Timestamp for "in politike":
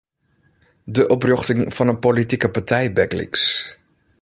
1.89-2.49